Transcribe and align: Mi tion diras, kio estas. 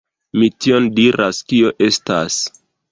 Mi 0.37 0.47
tion 0.65 0.89
diras, 1.01 1.43
kio 1.53 1.73
estas. 1.91 2.45